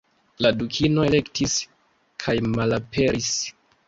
[0.43, 1.53] La Dukino elektis,
[2.23, 3.29] kajmalaperis!